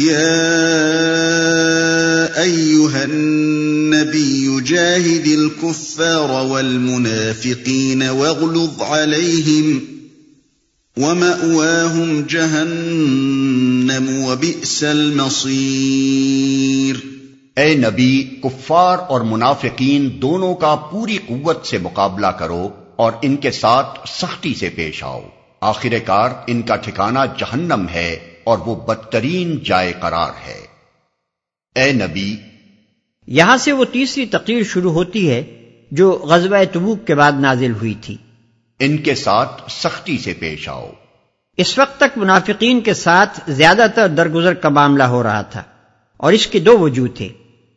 [0.00, 0.84] يا
[2.44, 9.78] أيها النبي جاهد الكفار والمنافقين واغلظ عليهم
[10.96, 16.96] ومأواهم جهنم وبئس المصير.
[17.56, 23.50] اے نبی، کفار اور منافقین دونوں کا پوری قوت سے مقابلہ کرو اور ان کے
[23.50, 25.20] ساتھ سختی سے پیش آؤ۔
[25.60, 30.66] آخر کار ان کا ٹھکانہ جہنم ہے۔ اور وہ بدترین جائے قرار ہے۔
[31.74, 32.36] اے نبی
[33.26, 35.42] یہاں سے وہ تیسری تقریر شروع ہوتی ہے
[35.90, 38.16] جو غزوہ تبوک کے بعد نازل ہوئی تھی۔
[38.78, 40.90] ان کے ساتھ سختی سے پیش آؤ۔
[41.56, 45.62] اس وقت تک منافقین کے ساتھ زیادہ تر درگزر کا معاملہ ہو رہا تھا
[46.16, 47.28] اور اس کے دو وجود تھے۔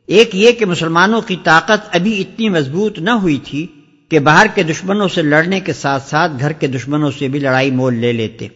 [0.06, 3.68] ایک یہ کہ مسلمانوں کی طاقت ابھی اتنی مضبوط نہ ہوئی تھی
[4.10, 7.72] کہ باہر کے دشمنوں سے لڑنے کے ساتھ ساتھ گھر کے دشمنوں سے بھی لڑائی
[7.72, 8.48] مول لے لیتے۔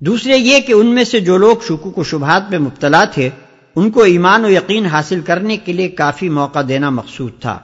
[0.00, 3.28] دوسرے یہ کہ ان میں سے جو لوگ شکوک و شبہات میں مبتلا تھے،
[3.76, 7.58] ان کو ایمان و یقین حاصل کرنے کے لیے کافی موقع دینا مقصود تھا۔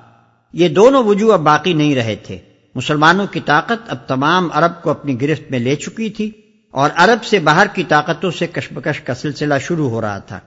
[0.52, 2.38] یہ دونوں وجوہ اب باقی نہیں رہے تھے۔
[2.74, 6.30] مسلمانوں کی طاقت اب تمام عرب کو اپنی گرفت میں لے چکی تھی
[6.70, 10.41] اور عرب سے باہر کی طاقتوں سے کشمکش کا سلسلہ شروع ہو رہا تھا۔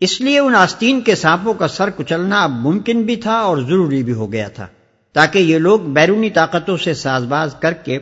[0.00, 4.02] اس لیے ان آستین کے سانپوں کا سر کچلنا اب ممکن بھی تھا اور ضروری
[4.02, 4.66] بھی ہو گیا تھا۔
[5.12, 7.98] تاکہ یہ لوگ بیرونی طاقتوں سے ساز باز کر کے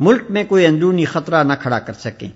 [0.00, 2.28] ملک میں کوئی اندرونی خطرہ نہ کھڑا کر سکیں۔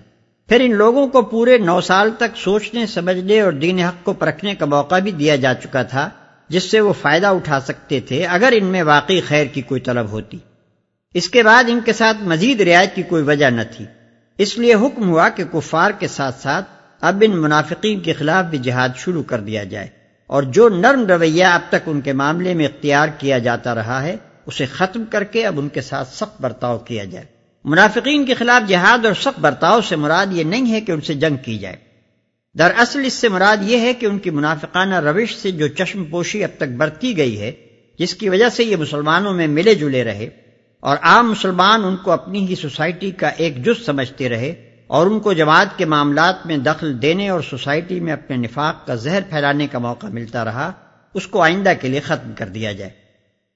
[0.49, 4.55] پھر ان لوگوں کو پورے نو سال تک سوچنے، سمجھنے اور دین حق کو پرکھنے
[4.55, 6.09] کا موقع بھی دیا جا چکا تھا،
[6.49, 10.11] جس سے وہ فائدہ اٹھا سکتے تھے اگر ان میں واقعی خیر کی کوئی طلب
[10.11, 10.37] ہوتی۔
[11.13, 13.85] اس کے بعد ان کے ساتھ مزید رعایت کی کوئی وجہ نہ تھی۔
[14.37, 16.69] اس لیے حکم ہوا کہ کفار کے ساتھ ساتھ
[17.01, 19.87] اب ان منافقین کے خلاف بھی جہاد شروع کر دیا جائے۔
[20.27, 24.15] اور جو نرم رویہ اب تک ان کے معاملے میں اختیار کیا جاتا رہا ہے،
[24.45, 27.34] اسے ختم کر کے اب ان کے ساتھ سخت برتاؤ کیا جائے۔
[27.67, 31.13] منافقین کے خلاف جہاد اور سخت برتاؤ سے مراد یہ نہیں ہے کہ ان سے
[31.13, 31.75] جنگ کی جائے۔
[32.59, 36.43] دراصل اس سے مراد یہ ہے کہ ان کی منافقانہ روش سے جو چشم پوشی
[36.43, 37.51] اب تک برتی گئی ہے،
[37.99, 40.29] جس کی وجہ سے یہ مسلمانوں میں ملے جلے رہے
[40.79, 44.49] اور عام مسلمان ان کو اپنی ہی سوسائٹی کا ایک جز سمجھتے رہے
[44.87, 48.95] اور ان کو جماعت کے معاملات میں دخل دینے اور سوسائٹی میں اپنے نفاق کا
[48.95, 50.71] زہر پھیلانے کا موقع ملتا رہا،
[51.13, 53.04] اس کو آئندہ کے لیے ختم کر دیا جائے۔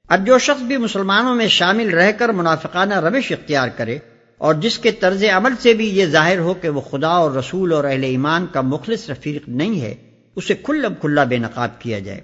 [0.10, 3.98] اب جو شخص بھی مسلمانوں میں شامل رہ کر منافقانہ روش اختیار کرے
[4.38, 7.74] اور جس کے طرز عمل سے بھی یہ ظاہر ہو کہ وہ خدا اور رسول
[7.74, 9.96] اور اہل ایمان کا مخلص رفیق نہیں ہے،
[10.36, 12.22] اسے کھلم کھلا بے نقاب کیا جائے۔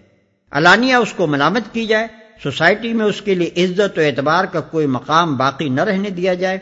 [0.51, 2.07] علانیہ اس کو ملامت کی جائے،
[2.44, 6.34] سوسائٹی میں اس کے لیے عزت و اعتبار کا کوئی مقام باقی نہ رہنے دیا
[6.34, 6.57] جائے۔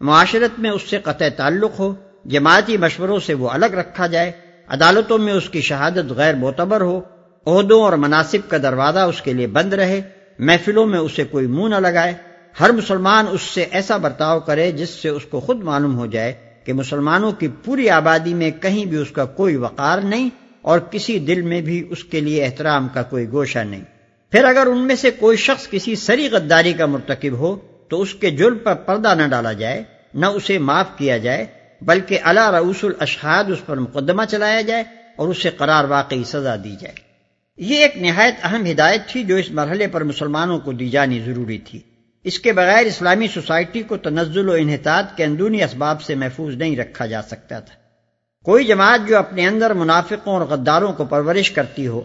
[0.00, 1.94] معاشرت میں اس سے قطع تعلق ہو،
[2.24, 4.32] جماعتی مشوروں سے وہ الگ رکھا جائے۔
[4.68, 7.00] عدالتوں میں اس کی شہادت غیر معتبر ہو۔
[7.46, 10.02] عہدوں اور مناسب کا دروازہ اس کے لیے بند رہے۔
[10.38, 12.14] محفلوں میں اسے کوئی منہ نہ لگائے،
[12.60, 16.32] ہر مسلمان اس سے ایسا برتاؤ کرے جس سے اس کو خود معلوم ہو جائے
[16.64, 20.28] کہ مسلمانوں کی پوری آبادی میں کہیں بھی اس کا کوئی وقار نہیں
[20.62, 23.82] اور کسی دل میں بھی اس کے لیے احترام کا کوئی گوشہ نہیں۔
[24.32, 27.56] پھر اگر ان میں سے کوئی شخص کسی سری غداری کا مرتکب ہو،
[27.88, 29.82] تو اس کے جرم پر پردہ نہ ڈالا جائے،
[30.14, 31.46] نہ اسے معاف کیا جائے،
[31.82, 34.84] بلکہ اللہ رؤوس الاشہاد اس پر مقدمہ چلایا جائے
[35.16, 37.05] اور اسے قرار واقعی سزا دی جائے۔
[37.56, 41.58] یہ ایک نہایت اہم ہدایت تھی جو اس مرحلے پر مسلمانوں کو دی جانی ضروری
[41.58, 41.80] تھی۔
[42.24, 46.76] اس کے بغیر اسلامی سوسائٹی کو تنزل و انحطاط کے اندرونی اسباب سے محفوظ نہیں
[46.76, 47.74] رکھا جا سکتا تھا۔
[48.44, 52.02] کوئی جماعت جو اپنے اندر منافقوں اور غداروں کو پرورش کرتی ہو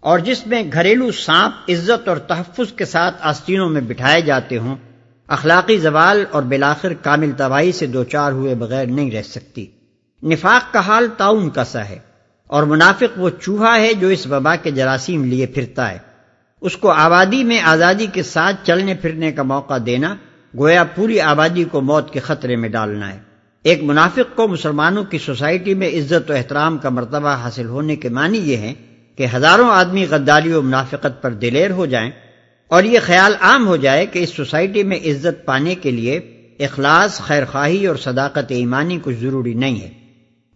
[0.00, 4.76] اور جس میں گھریلو سانپ، عزت اور تحفظ کے ساتھ آستینوں میں بٹھائے جاتے ہوں،
[5.26, 9.66] اخلاقی زوال اور بلاخر کامل تباہی سے دو چار ہوئے بغیر نہیں رہ سکتی۔
[10.22, 11.98] نفاق کا حال تعاون کا سا ہے۔
[12.46, 15.98] اور منافق وہ چوہا ہے جو اس وبا کے جراثیم لیے پھرتا ہے۔
[16.60, 20.16] اس کو آبادی میں آزادی کے ساتھ چلنے پھرنے کا موقع دینا
[20.58, 23.18] گویا پوری آبادی کو موت کے خطرے میں ڈالنا ہے۔
[23.62, 28.08] ایک منافق کو مسلمانوں کی سوسائٹی میں عزت و احترام کا مرتبہ حاصل ہونے کے
[28.08, 28.74] معنی یہ ہے
[29.16, 32.10] کہ ہزاروں آدمی غداری و منافقت پر دلیر ہو جائیں
[32.68, 36.16] اور یہ خیال عام ہو جائے کہ اس سوسائٹی میں عزت پانے کے لیے
[36.58, 40.05] اخلاص خیر خواہی اور صداقت ایمانی کچھ ضروری نہیں ہے۔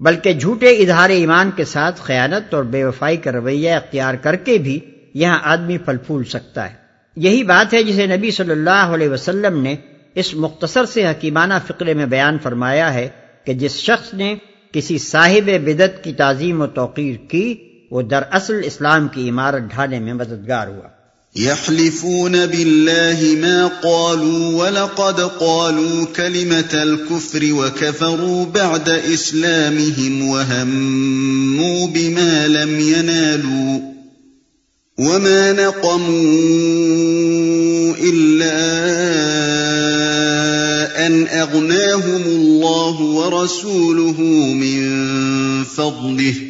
[0.00, 4.59] بلکہ جھوٹے اظہار ایمان کے ساتھ خیانت اور بے وفائی کا رویہ اختیار کر کے
[4.59, 4.80] بھی
[5.15, 6.75] یہاں آدمی پھل پھول سکتا ہے۔
[7.16, 9.77] یہی بات ہے جسے نبی صلی اللہ علیہ وسلم نے
[10.15, 13.09] اس مختصر سے حکیمانہ فقرے میں بیان فرمایا ہے
[13.45, 14.34] کہ جس شخص نے
[14.72, 20.15] کسی صاحب بدت کی تعظیم و توقیر کی، وہ دراصل اسلام کی عمارت ڈھانے میں
[20.15, 21.00] مددگار ہوا۔
[21.36, 33.80] يحلفون بالله ما قالوا ولقد قالوا كلمة الكفر وكفروا بعد إسلامهم وهموا بما لم ينالوا
[34.98, 36.10] وما نقموا
[38.00, 38.56] إلا
[41.06, 44.21] أن أغناهم الله ورسوله
[44.54, 46.50] من فضله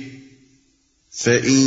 [1.24, 1.60] فَإِن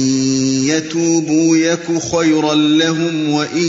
[0.66, 3.68] يَتُوبُوا يَكُ خَيْرًا لَّهُمْ وَإِن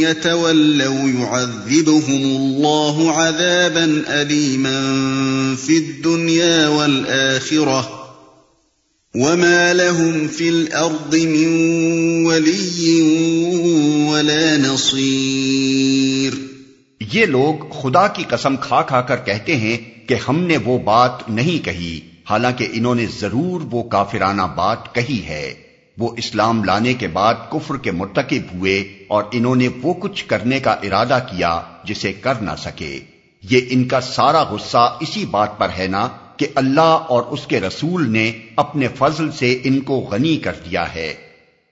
[0.00, 4.80] يَتَوَلَّوْا يُعَذِّبْهُمُ اللَّهُ عَذَابًا أَلِيمًا
[5.56, 7.90] فِي الدُّنْيَا وَالْآخِرَةِ
[9.14, 11.50] وَمَا لَهُمْ فِي الْأَرْضِ مِن
[12.26, 13.02] وَلِيٍّ
[14.12, 16.34] وَلَا نَصِيرٍ
[17.12, 19.76] یہ لوگ خدا کی قسم کھا کھا کر کہتے ہیں
[20.08, 25.22] کہ ہم نے وہ بات نہیں کہی۔ حالانکہ انہوں نے ضرور وہ کافرانہ بات کہی
[25.26, 25.54] ہے۔
[25.98, 30.60] وہ اسلام لانے کے بعد کفر کے مرتکب ہوئے اور انہوں نے وہ کچھ کرنے
[30.60, 33.00] کا ارادہ کیا جسے کر نہ سکے۔
[33.50, 37.60] یہ ان کا سارا غصہ اسی بات پر ہے نا کہ اللہ اور اس کے
[37.60, 41.14] رسول نے اپنے فضل سے ان کو غنی کر دیا ہے۔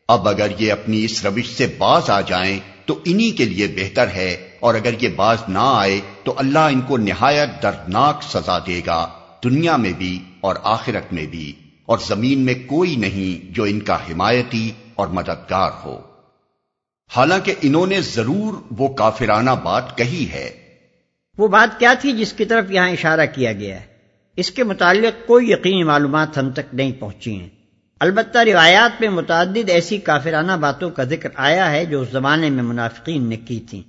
[0.08, 4.06] اب اگر یہ اپنی اس روش سے باز آ جائیں تو انہی کے لیے بہتر
[4.14, 8.80] ہے اور اگر یہ باز نہ آئے تو اللہ ان کو نہایت دردناک سزا دے
[8.86, 9.08] گا۔
[9.44, 11.52] دنیا میں بھی اور آخرت میں بھی،
[11.86, 15.98] اور زمین میں کوئی نہیں جو ان کا حمایتی اور مددگار ہو۔
[17.16, 20.50] حالانکہ انہوں نے ضرور وہ کافرانہ بات کہی ہے۔
[21.38, 23.86] وہ بات کیا تھی جس کی طرف یہاں اشارہ کیا گیا ہے؟
[24.36, 27.48] اس کے متعلق کوئی یقینی معلومات ہم تک نہیں پہنچی ہیں۔
[28.00, 32.62] البتہ روایات میں متعدد ایسی کافرانہ باتوں کا ذکر آیا ہے جو اس زمانے میں
[32.62, 33.82] منافقین نے کی تھیں۔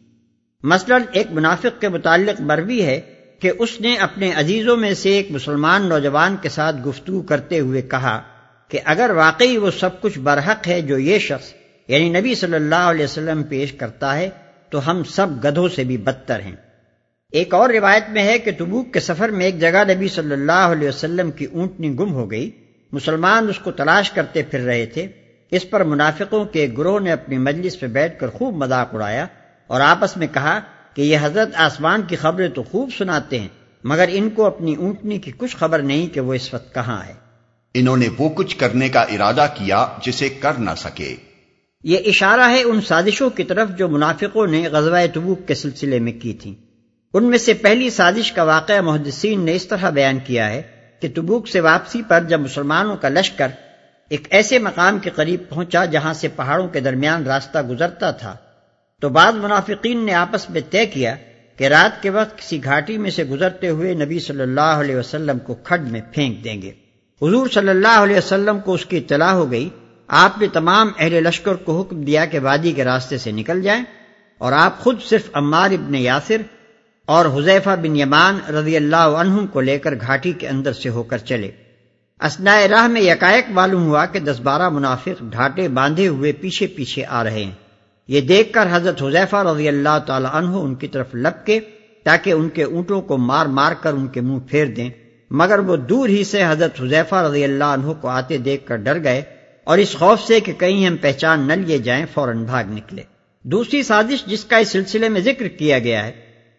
[0.64, 3.02] مثلا ایک منافق کے متعلق بروی ہے
[3.42, 7.82] کہ اس نے اپنے عزیزوں میں سے ایک مسلمان نوجوان کے ساتھ گفتگو کرتے ہوئے
[7.82, 8.22] کہا
[8.68, 11.54] کہ اگر واقعی وہ سب کچھ برحق ہے جو یہ شخص
[11.88, 14.30] یعنی نبی صلی اللہ علیہ وسلم پیش کرتا ہے،
[14.70, 16.56] تو ہم سب گدھوں سے بھی بدتر ہیں۔
[17.32, 20.52] ایک اور روایت میں ہے کہ تبوک کے سفر میں ایک جگہ نبی صلی اللہ
[20.52, 22.52] علیہ وسلم کی اونٹنی گم ہو گئی۔
[22.92, 25.08] مسلمان اس کو تلاش کرتے پھر رہے تھے۔
[25.52, 29.26] اس پر منافقوں کے گروہ نے اپنی مجلس پہ بیٹھ کر خوب مذاق اڑایا
[29.68, 30.60] اور آپس میں کہا
[30.94, 33.48] کہ یہ حضرت آسمان کی خبریں تو خوب سناتے ہیں
[33.84, 37.14] مگر ان کو اپنی اونٹنی کی کچھ خبر نہیں کہ وہ اس وقت کہاں ہے۔
[37.74, 41.16] انہوں نے وہ کچھ کرنے کا ارادہ کیا جسے کر نہ سکے۔
[41.84, 46.12] یہ اشارہ ہے ان سازشوں کی طرف جو منافقوں نے غزوہ تبوک کے سلسلے میں
[46.12, 46.56] کی تھی۔
[47.14, 50.62] ان میں سے پہلی سازش کا واقعہ محدثین نے اس طرح بیان کیا ہے
[51.00, 53.48] کہ تبوک سے واپسی پر جب مسلمانوں کا لشکر
[54.10, 58.36] ایک ایسے مقام کے قریب پہنچا جہاں سے پہاڑوں کے درمیان راستہ گزرتا تھا۔
[59.02, 61.16] تو بعض منافقین نے آپس میں طے کیا
[61.58, 65.40] کہ رات کے وقت کسی گھاٹی میں سے گزرتے ہوئے نبی صلی اللہ علیہ وسلم
[65.40, 66.72] کو کھڈ میں پھینک دیں گے۔
[67.22, 69.70] حضور صلی اللہ علیہ وسلم کو اس کی اطلاع ہو گئی،
[70.08, 73.84] آپ نے تمام اہل لشکر کو حکم دیا کہ وادی کے راستے سے نکل جائیں
[74.38, 76.42] اور آپ خود صرف عمار ابن یاسر
[77.06, 81.04] اور حذیفہ بن یمان رضی اللہ عنہم کو لے کر گھاٹی کے اندر سے ہو
[81.04, 81.52] کر چلے۔
[82.22, 87.06] اسنا راہ میں یکائک معلوم ہوا کہ دس بارہ منافق ڈھاٹے باندھے ہوئے پیچھے پیچھے
[87.06, 87.71] آ رہے ہیں۔
[88.08, 91.60] یہ دیکھ کر حضرت حضیفہ رضی اللہ تعالی عنہ ان کی طرف لپ کے
[92.04, 94.90] تاکہ ان کے اونٹوں کو مار مار کر ان کے منہ پھیر دیں۔
[95.32, 99.04] مگر وہ دور ہی سے حضرت حضیفہ رضی اللہ عنہ کو آتے دیکھ کر ڈر
[99.04, 99.22] گئے
[99.64, 103.04] اور اس خوف سے کہ کہیں ہم پہچان نہ لیے جائیں، فوراً بھاگ نکلے۔
[103.44, 106.12] دوسری سازش جس کا اس سلسلے میں ذکر کیا گیا ہے،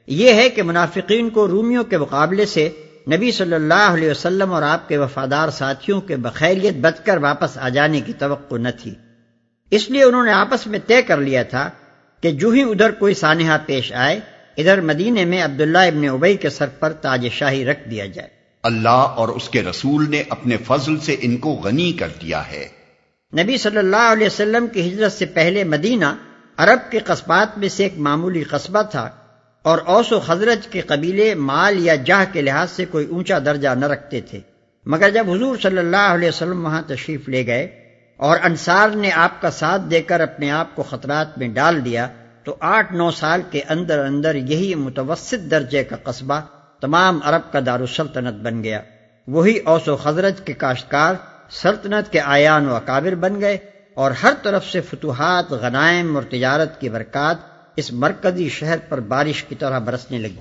[0.07, 2.69] یہ ہے کہ منافقین کو رومیوں کے مقابلے سے
[3.17, 7.59] نبی صلی اللہ علیہ وسلم اور آپ کے وفادار ساتھیوں کے بخیریت بچ کر واپس
[7.59, 8.95] آ جانے کی توقع نہ تھی۔
[9.73, 11.71] اس لیے انہوں نے آپس میں طے کر لیا تھا
[12.21, 14.21] کہ جو ہی ادھر کوئی سانحہ پیش آئے
[14.57, 18.29] ادھر مدینے میں عبداللہ ابن ابئی کے سر پر تاج شاہی رکھ دیا جائے۔
[18.63, 22.69] اللہ اور اس کے رسول نے اپنے فضل سے ان کو غنی کر دیا ہے۔
[23.43, 26.05] نبی صلی اللہ علیہ وسلم کی ہجرت سے پہلے مدینہ
[26.57, 29.11] عرب کے قصبات میں سے ایک معمولی قصبہ تھا
[29.63, 33.69] اور اوس و خزرج کے قبیلے مال یا جاہ کے لحاظ سے کوئی اونچا درجہ
[33.69, 34.41] نہ رکھتے تھے۔
[34.87, 37.82] مگر جب حضور صلی اللہ علیہ وسلم وہاں تشریف لے گئے
[38.17, 42.09] اور انصار نے آپ کا ساتھ دے کر اپنے آپ کو خطرات میں ڈال دیا
[42.45, 46.41] تو آٹھ نو سال کے اندر اندر یہی متوسط درجے کا قصبہ
[46.81, 48.81] تمام عرب کا دارالسلطنت بن گیا۔
[49.29, 51.15] وہی اوس و خزرج کے کاشتکار،
[51.51, 53.59] سلطنت کے آیان و اکابر بن گئے
[53.95, 57.37] اور ہر طرف سے فتوحات، غنائم اور تجارت کی برکات
[57.77, 60.41] اس مرکزی شہر پر بارش کی طرح برسنے لگی۔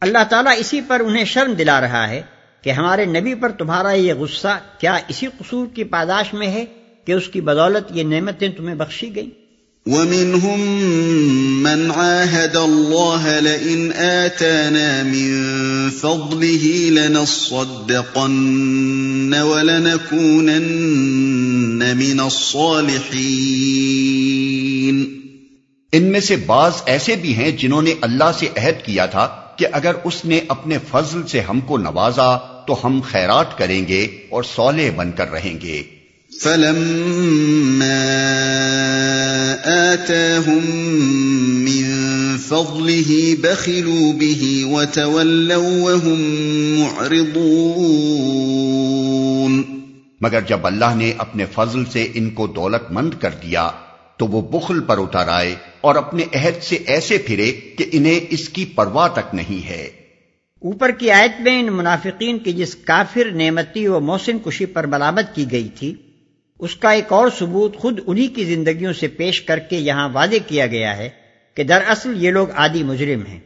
[0.00, 2.22] اللہ تعالیٰ اسی پر انہیں شرم دلا رہا ہے
[2.62, 6.64] کہ ہمارے نبی پر تمہارا یہ غصہ کیا اسی قصور کی پاداش میں ہے؟
[7.04, 9.40] کہ اس کی بدولت یہ نعمتیں تمہیں بخشی گئیں۔
[9.86, 15.50] ومنهم من عاهد الله لئن آتانا من
[15.90, 25.20] فضله لنصدقن ولنكونن من الصالحين۔
[25.92, 29.66] ان میں سے بعض ایسے بھی ہیں جنہوں نے اللہ سے عہد کیا تھا کہ
[29.72, 34.42] اگر اس نے اپنے فضل سے ہم کو نوازا تو ہم خیرات کریں گے اور
[34.42, 35.99] صالح بن کر رہیں گے۔
[36.40, 38.02] فلما
[39.64, 40.64] آتاهم
[41.64, 41.84] من
[42.38, 46.20] فضله بخلوا به وتولوا وهم
[46.80, 47.50] معرضون
[50.20, 53.70] مگر جب اللہ نے اپنے فضل سے ان کو دولت مند کر دیا
[54.16, 58.48] تو وہ بخل پر اتر آئے اور اپنے عہد سے ایسے پھرے کہ انہیں اس
[58.48, 59.90] کی پرواہ تک نہیں ہے۔
[60.62, 65.34] اوپر کی آیت میں ان منافقین کی جس کافر نعمتی و موسن کشی پر ملامت
[65.34, 66.09] کی گئی تھی
[66.60, 70.36] اس کا ایک اور ثبوت خود انہی کی زندگیوں سے پیش کر کے یہاں واضح
[70.46, 71.10] کیا گیا ہے
[71.54, 73.40] کہ دراصل یہ لوگ عادی مجرم ہیں۔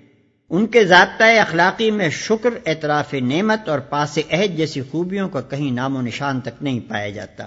[0.50, 5.70] ان کے ضابطۂ اخلاقی میں شکر، اعتراف نعمت اور پاس عہد جیسی خوبیوں کا کہیں
[5.70, 7.46] نام و نشان تک نہیں پایا جاتا۔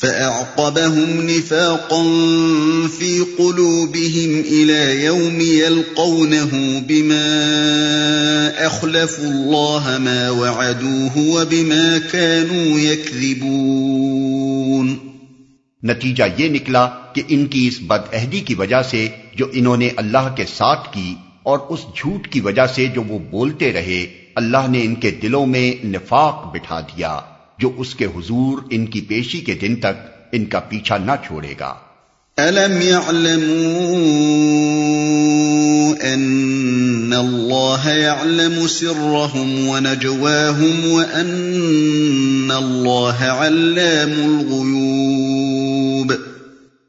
[0.00, 2.02] فأعقبهم نفاقا
[2.98, 14.96] في قلوبهم إلى يوم يلقونه بما أخلفوا الله ما وعدوه وبما كانوا يكذبون.
[15.82, 19.90] نتیجہ یہ نکلا کہ ان کی اس بد عہدی کی وجہ سے جو انہوں نے
[19.96, 24.68] اللہ کے ساتھ کی اور اس جھوٹ کی وجہ سے جو وہ بولتے رہے، اللہ
[24.68, 27.20] نے ان کے دلوں میں نفاق بٹھا دیا۔
[27.60, 31.54] جو اس کے حضور ان کی پیشی کے دن تک ان کا پیچھا نہ چھوڑے
[31.60, 31.74] گا۔
[32.40, 33.90] أَلَمْ يَعْلَمُوا
[36.14, 46.14] أَنَّ اللَّهَ يَعْلَمُ سِرَّهُمْ وَنَجْوَاهُمْ وَأَنَّ اللَّهَ عَلَّامُ الْغُيُوبِ۔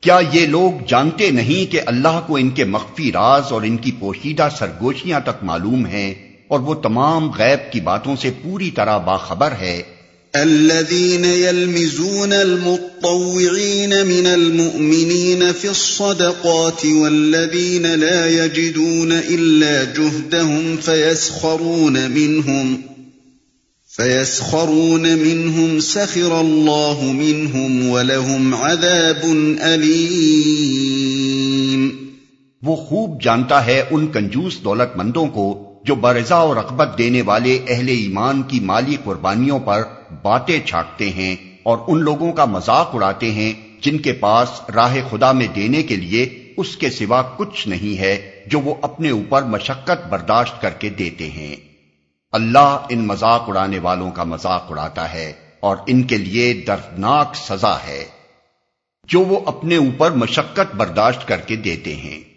[0.01, 3.91] کیا یہ لوگ جانتے نہیں کہ اللہ کو ان کے مخفی راز اور ان کی
[3.99, 6.13] پوشیدہ سرگوشیاں تک معلوم ہیں
[6.47, 9.81] اور وہ تمام غیب کی باتوں سے پوری طرح باخبر ہے؟
[10.35, 22.81] الذين يلمزون المطوعين من المؤمنين في الصدقات والذين لا يجدون إلا جهدهم فيسخرون منهم
[23.87, 29.21] فيسخرون منهم سخر الله منهم ولهم عذاب
[29.61, 31.31] أليم
[32.63, 37.59] وہ خوب جانتا ہے ان کنجوس دولت مندوں کو جو برضا اور رغبت دینے والے
[37.67, 39.83] اہل ایمان کی مالی قربانیوں پر
[40.21, 45.31] باتیں چھاٹتے ہیں اور ان لوگوں کا مذاق اڑاتے ہیں جن کے پاس راہ خدا
[45.31, 50.07] میں دینے کے لیے اس کے سوا کچھ نہیں ہے جو وہ اپنے اوپر مشقت
[50.07, 51.55] برداشت کر کے دیتے ہیں۔
[52.31, 57.75] اللہ ان مذاق اڑانے والوں کا مذاق اڑاتا ہے اور ان کے لیے دردناک سزا
[57.87, 58.05] ہے۔
[59.07, 62.30] جو وہ اپنے اوپر مشقت برداشت کر کے دیتے ہیں۔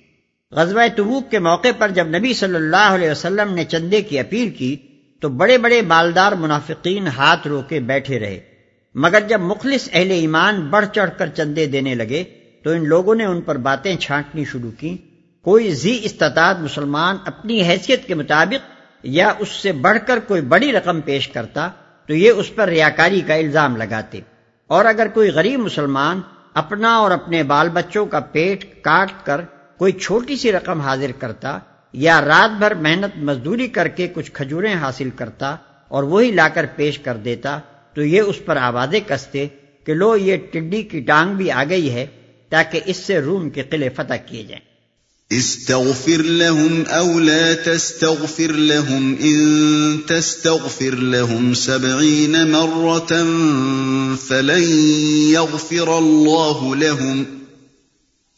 [0.56, 4.50] غزوہ تبوک کے موقع پر جب نبی صلی اللہ علیہ وسلم نے چندے کی اپیل
[4.50, 4.76] کی
[5.20, 8.40] تو بڑے بڑے مالدار منافقین ہاتھ رو کے بیٹھے رہے۔
[8.94, 12.24] مگر جب مخلص اہل ایمان بڑھ چڑھ کر چندے دینے لگے
[12.64, 14.96] تو ان لوگوں نے ان پر باتیں چھانٹنی شروع کی۔
[15.42, 18.70] کوئی زی استطاعت مسلمان اپنی حیثیت کے مطابق
[19.02, 21.68] یا اس سے بڑھ کر کوئی بڑی رقم پیش کرتا
[22.06, 24.20] تو یہ اس پر ریاکاری کا الزام لگاتے۔
[24.66, 26.20] اور اگر کوئی غریب مسلمان
[26.54, 29.40] اپنا اور اپنے بال بچوں کا پیٹ کاٹ کر
[29.78, 31.58] کوئی چھوٹی سی رقم حاضر کرتا
[31.92, 35.56] یا رات بھر محنت مزدوری کر کے کچھ کھجوریں حاصل کرتا
[35.88, 37.58] اور وہی لا کر پیش کر دیتا،
[37.94, 39.46] تو یہ اس پر آوازیں کستے
[39.86, 42.06] کہ لو یہ ٹڈی کی ٹانگ بھی آ گئی ہے
[42.48, 44.74] تاکہ اس سے روم کے قلعے فتح کیے جائیں۔
[45.30, 53.12] استغفر لهم او لا تستغفر لهم ان تستغفر لهم سبعين مرة
[54.28, 54.62] فلن
[55.28, 57.43] يغفر الله لهم۔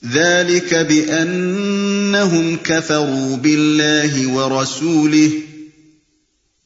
[0.05, 5.31] ذلك بأنهم كفروا بالله ورسوله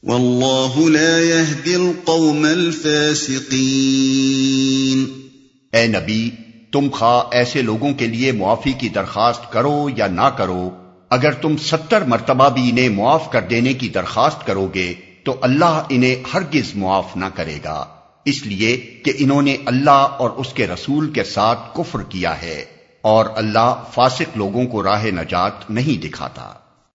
[0.03, 5.05] والله لا يهدي القوم الفاسقين۔
[5.73, 6.29] اے نبی،
[6.71, 10.69] تم خواہ ایسے لوگوں کے لیے معافی کی درخواست کرو یا نہ کرو،
[11.09, 15.83] اگر تم ستر مرتبہ بھی انہیں معاف کر دینے کی درخواست کرو گے، تو اللہ
[15.89, 17.85] انہیں ہرگز معاف نہ کرے گا۔
[18.25, 22.80] اس لیے کہ انہوں نے اللہ اور اس کے رسول کے ساتھ کفر کیا ہے۔
[23.01, 26.53] اور اللہ فاسق لوگوں کو راہ نجات نہیں دکھاتا۔